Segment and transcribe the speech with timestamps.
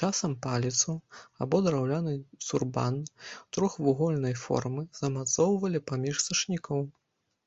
[0.00, 0.92] Часам паліцу
[1.46, 2.12] або драўляны
[2.46, 2.94] цурбан
[3.58, 6.80] трохвугольнай формы замацоўвалі паміж сашнікоў.